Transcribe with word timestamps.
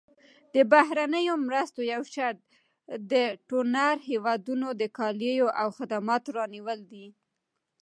د 0.53 0.55
بهرنیو 0.71 1.35
مرستو 1.47 1.79
یو 1.93 2.01
شرط 2.13 2.39
د 3.11 3.13
ډونر 3.47 3.95
هېوادونو 4.09 4.67
د 4.81 4.83
کالیو 4.97 5.47
او 5.61 5.67
خدماتو 5.77 6.29
رانیول 6.37 6.79
دي. 6.91 7.07